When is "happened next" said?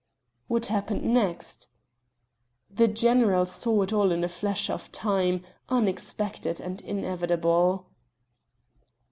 0.65-1.69